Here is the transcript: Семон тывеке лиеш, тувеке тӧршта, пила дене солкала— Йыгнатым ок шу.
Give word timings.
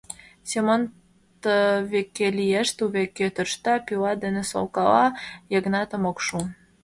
Семон 0.49 0.81
тывеке 1.41 2.27
лиеш, 2.37 2.67
тувеке 2.77 3.27
тӧршта, 3.35 3.73
пила 3.85 4.13
дене 4.23 4.43
солкала— 4.51 5.05
Йыгнатым 5.53 6.03
ок 6.11 6.17
шу. 6.25 6.39